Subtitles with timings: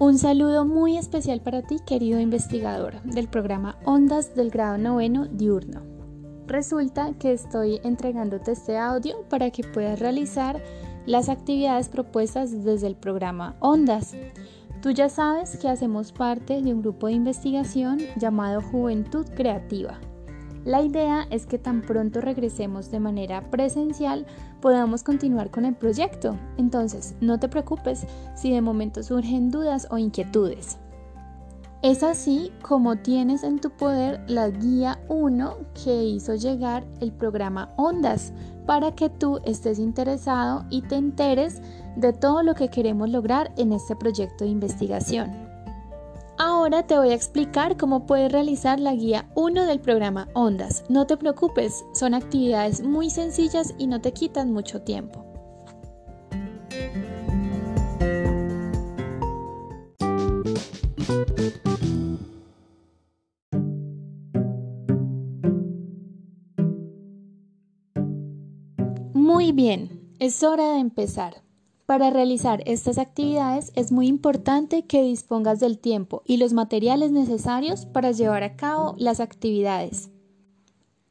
[0.00, 5.82] Un saludo muy especial para ti, querido investigador del programa Ondas del grado noveno diurno.
[6.46, 10.58] Resulta que estoy entregándote este audio para que puedas realizar
[11.04, 14.14] las actividades propuestas desde el programa Ondas.
[14.80, 20.00] Tú ya sabes que hacemos parte de un grupo de investigación llamado Juventud Creativa.
[20.64, 24.26] La idea es que tan pronto regresemos de manera presencial
[24.60, 26.36] podamos continuar con el proyecto.
[26.58, 30.78] Entonces, no te preocupes si de momento surgen dudas o inquietudes.
[31.82, 37.72] Es así como tienes en tu poder la guía 1 que hizo llegar el programa
[37.78, 38.34] Ondas
[38.66, 41.62] para que tú estés interesado y te enteres
[41.96, 45.49] de todo lo que queremos lograr en este proyecto de investigación.
[46.42, 50.84] Ahora te voy a explicar cómo puedes realizar la guía 1 del programa Ondas.
[50.88, 55.22] No te preocupes, son actividades muy sencillas y no te quitan mucho tiempo.
[69.12, 71.49] Muy bien, es hora de empezar.
[71.90, 77.84] Para realizar estas actividades es muy importante que dispongas del tiempo y los materiales necesarios
[77.84, 80.08] para llevar a cabo las actividades.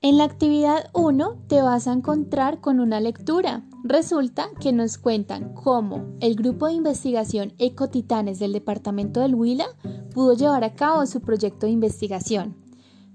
[0.00, 3.62] En la actividad 1 te vas a encontrar con una lectura.
[3.84, 9.66] Resulta que nos cuentan cómo el grupo de investigación Ecotitanes del departamento del Huila
[10.12, 12.56] pudo llevar a cabo su proyecto de investigación.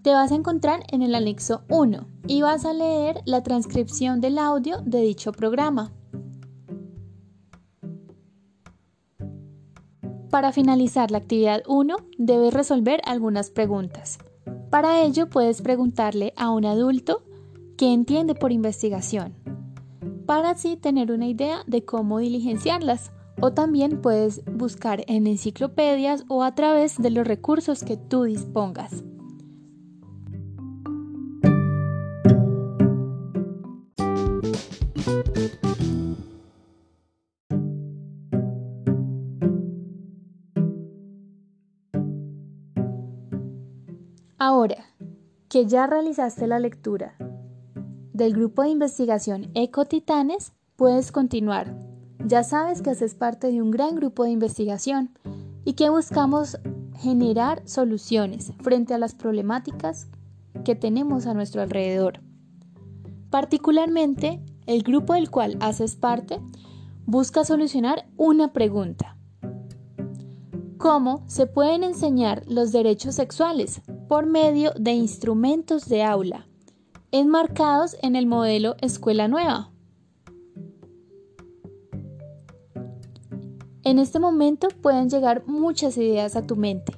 [0.02, 4.38] Te vas a encontrar en el anexo 1 y vas a leer la transcripción del
[4.38, 5.92] audio de dicho programa.
[10.30, 14.20] Para finalizar la actividad 1, debes resolver algunas preguntas.
[14.70, 17.24] Para ello puedes preguntarle a un adulto
[17.78, 19.34] qué entiende por investigación,
[20.28, 23.12] para así tener una idea de cómo diligenciarlas.
[23.42, 29.06] O también puedes buscar en enciclopedias o a través de los recursos que tú dispongas.
[44.42, 44.86] Ahora
[45.50, 47.14] que ya realizaste la lectura
[48.14, 51.76] del grupo de investigación Ecotitanes, puedes continuar.
[52.26, 55.12] Ya sabes que haces parte de un gran grupo de investigación
[55.66, 56.58] y que buscamos
[57.00, 60.08] generar soluciones frente a las problemáticas
[60.64, 62.22] que tenemos a nuestro alrededor.
[63.30, 66.40] Particularmente, el grupo del cual haces parte
[67.06, 69.18] busca solucionar una pregunta.
[70.78, 76.48] ¿Cómo se pueden enseñar los derechos sexuales por medio de instrumentos de aula,
[77.12, 79.70] enmarcados en el modelo Escuela Nueva.
[83.84, 86.92] En este momento pueden llegar muchas ideas a tu mente.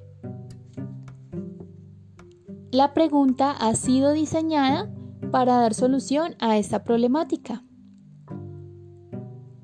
[2.71, 4.89] La pregunta ha sido diseñada
[5.31, 7.66] para dar solución a esta problemática.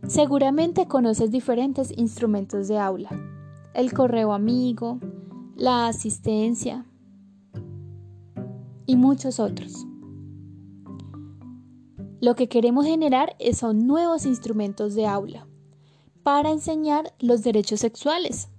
[0.06, 3.10] Seguramente conoces diferentes instrumentos de aula,
[3.74, 5.00] el correo amigo,
[5.56, 6.86] la asistencia,
[8.88, 9.86] y muchos otros.
[12.20, 15.46] Lo que queremos generar son nuevos instrumentos de aula
[16.24, 18.50] para enseñar los derechos sexuales,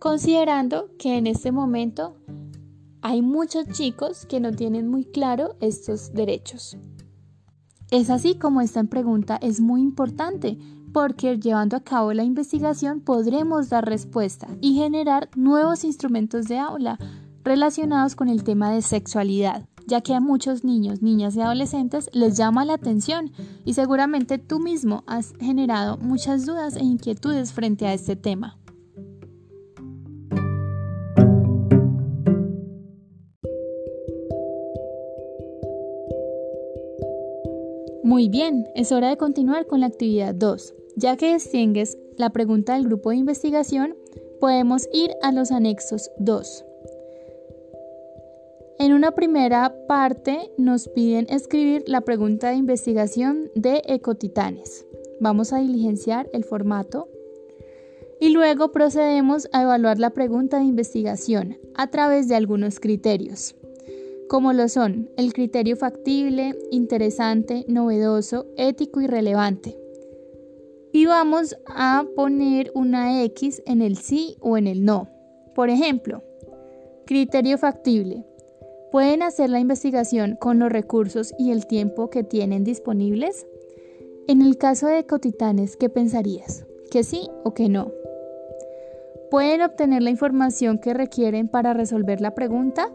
[0.00, 2.16] considerando que en este momento
[3.00, 6.76] hay muchos chicos que no tienen muy claro estos derechos.
[7.90, 10.58] Es así como esta pregunta es muy importante
[10.92, 16.98] porque llevando a cabo la investigación podremos dar respuesta y generar nuevos instrumentos de aula
[17.44, 22.36] relacionados con el tema de sexualidad, ya que a muchos niños, niñas y adolescentes les
[22.36, 23.32] llama la atención
[23.64, 28.58] y seguramente tú mismo has generado muchas dudas e inquietudes frente a este tema.
[38.02, 40.74] Muy bien, es hora de continuar con la actividad 2.
[40.96, 43.96] Ya que distingues la pregunta del grupo de investigación,
[44.40, 46.64] podemos ir a los anexos 2.
[48.76, 54.84] En una primera parte nos piden escribir la pregunta de investigación de ecotitanes.
[55.20, 57.08] Vamos a diligenciar el formato
[58.20, 63.54] y luego procedemos a evaluar la pregunta de investigación a través de algunos criterios,
[64.28, 69.78] como lo son el criterio factible, interesante, novedoso, ético y relevante.
[70.92, 75.08] Y vamos a poner una X en el sí o en el no.
[75.54, 76.24] Por ejemplo,
[77.06, 78.24] criterio factible
[78.94, 83.44] ¿Pueden hacer la investigación con los recursos y el tiempo que tienen disponibles?
[84.28, 86.64] En el caso de Ecotitanes, ¿qué pensarías?
[86.92, 87.90] ¿Que sí o que no?
[89.32, 92.88] ¿Pueden obtener la información que requieren para resolver la pregunta?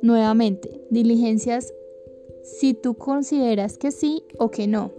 [0.00, 1.74] Nuevamente, diligencias
[2.42, 4.90] si tú consideras que sí o que no.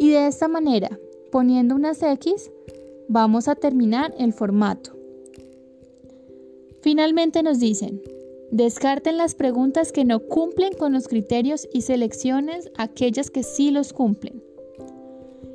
[0.00, 0.98] Y de esta manera,
[1.30, 2.50] poniendo unas X,
[3.06, 4.96] vamos a terminar el formato.
[6.80, 8.02] Finalmente nos dicen,
[8.50, 13.92] descarten las preguntas que no cumplen con los criterios y selecciones aquellas que sí los
[13.92, 14.42] cumplen.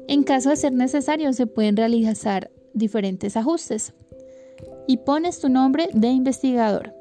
[0.08, 3.94] En caso de ser necesario, se pueden realizar diferentes ajustes.
[4.88, 6.94] Y pones tu nombre de investigador.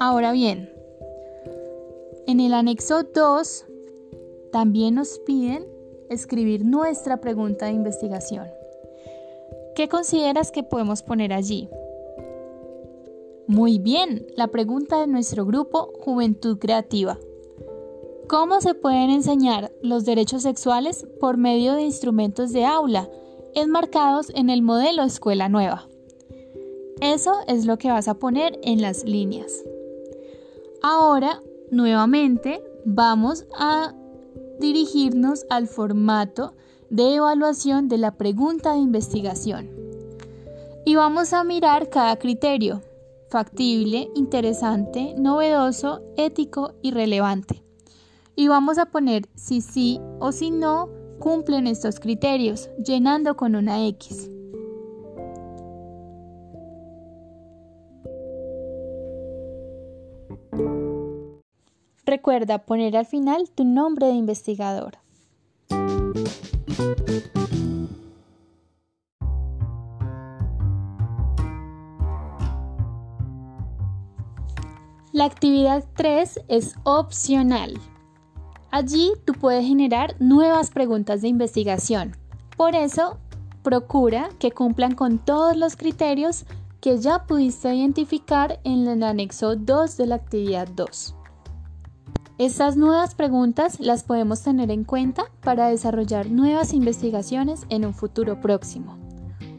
[0.00, 0.72] Ahora bien,
[2.26, 3.66] en el anexo 2
[4.50, 5.64] también nos piden
[6.10, 8.48] escribir nuestra pregunta de investigación.
[9.76, 11.68] ¿Qué consideras que podemos poner allí?
[13.46, 17.18] Muy bien, la pregunta de nuestro grupo Juventud Creativa.
[18.26, 23.10] ¿Cómo se pueden enseñar los derechos sexuales por medio de instrumentos de aula
[23.54, 25.86] enmarcados en el modelo Escuela Nueva?
[27.02, 29.62] Eso es lo que vas a poner en las líneas.
[30.82, 33.92] Ahora, nuevamente, vamos a
[34.58, 36.54] dirigirnos al formato
[36.88, 39.70] de evaluación de la pregunta de investigación.
[40.86, 42.80] Y vamos a mirar cada criterio,
[43.34, 47.64] factible, interesante, novedoso, ético y relevante
[48.36, 50.88] y vamos a poner si sí o si no
[51.18, 54.30] cumplen estos criterios, llenando con una X.
[62.04, 65.03] Recuerda poner al final tu nombre de investigador.
[75.24, 77.80] La actividad 3 es opcional.
[78.70, 82.14] Allí tú puedes generar nuevas preguntas de investigación.
[82.58, 83.16] Por eso,
[83.62, 86.44] procura que cumplan con todos los criterios
[86.82, 91.14] que ya pudiste identificar en el anexo 2 de la actividad 2.
[92.36, 98.42] Estas nuevas preguntas las podemos tener en cuenta para desarrollar nuevas investigaciones en un futuro
[98.42, 98.98] próximo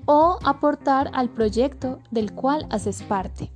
[0.06, 3.55] o aportar al proyecto del cual haces parte.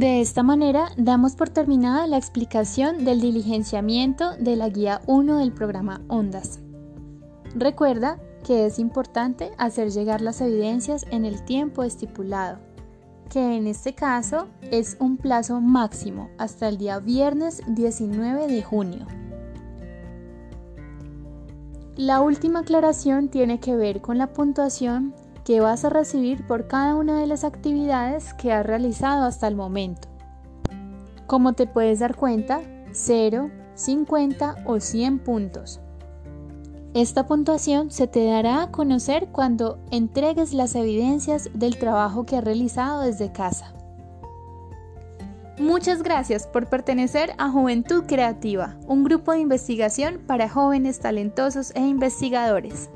[0.00, 5.52] De esta manera, damos por terminada la explicación del diligenciamiento de la guía 1 del
[5.52, 6.60] programa Ondas.
[7.54, 12.60] Recuerda que es importante hacer llegar las evidencias en el tiempo estipulado,
[13.28, 19.06] que en este caso es un plazo máximo hasta el día viernes 19 de junio.
[21.96, 25.14] La última aclaración tiene que ver con la puntuación
[25.50, 29.56] que vas a recibir por cada una de las actividades que has realizado hasta el
[29.56, 30.06] momento.
[31.26, 32.60] Como te puedes dar cuenta,
[32.92, 35.80] 0, 50 o 100 puntos.
[36.94, 42.44] Esta puntuación se te dará a conocer cuando entregues las evidencias del trabajo que has
[42.44, 43.74] realizado desde casa.
[45.58, 51.80] Muchas gracias por pertenecer a Juventud Creativa, un grupo de investigación para jóvenes talentosos e
[51.80, 52.88] investigadores.